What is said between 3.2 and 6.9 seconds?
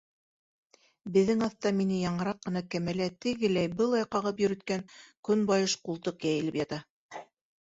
тегеләй-былай ҡағып йөрөткән көнбайыш ҡултыҡ йәйелеп ята.